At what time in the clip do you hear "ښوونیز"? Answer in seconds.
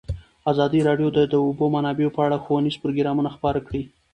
2.43-2.75